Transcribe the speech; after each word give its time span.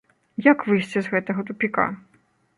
Як 0.45 0.63
выйсці 0.69 0.97
з 1.03 1.11
гэтага 1.13 1.47
тупіка? 1.51 1.89